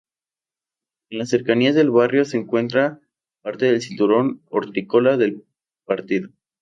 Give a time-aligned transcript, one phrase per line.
[1.11, 2.99] En las cercanías del barrio se encuentra
[3.43, 5.45] pare del cinturón hortícola del
[5.85, 6.31] Partido.